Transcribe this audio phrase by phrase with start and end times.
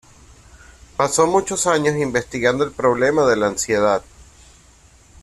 [0.97, 4.03] Pasó muchos años investigando el problema de la ansiedad.